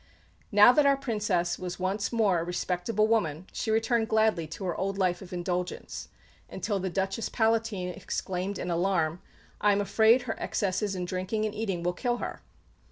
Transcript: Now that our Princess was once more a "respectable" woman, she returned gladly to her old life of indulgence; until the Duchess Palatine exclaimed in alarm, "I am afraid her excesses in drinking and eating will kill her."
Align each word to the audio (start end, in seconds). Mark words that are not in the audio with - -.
Now 0.51 0.71
that 0.71 0.87
our 0.87 0.97
Princess 0.97 1.59
was 1.59 1.77
once 1.77 2.11
more 2.11 2.39
a 2.39 2.43
"respectable" 2.43 3.05
woman, 3.07 3.45
she 3.53 3.69
returned 3.69 4.09
gladly 4.09 4.47
to 4.47 4.65
her 4.65 4.75
old 4.75 4.97
life 4.97 5.21
of 5.21 5.31
indulgence; 5.31 6.07
until 6.49 6.79
the 6.79 6.89
Duchess 6.89 7.29
Palatine 7.29 7.89
exclaimed 7.89 8.57
in 8.57 8.71
alarm, 8.71 9.21
"I 9.61 9.73
am 9.73 9.79
afraid 9.79 10.23
her 10.23 10.39
excesses 10.39 10.95
in 10.95 11.05
drinking 11.05 11.45
and 11.45 11.53
eating 11.53 11.83
will 11.83 11.93
kill 11.93 12.17
her." 12.17 12.41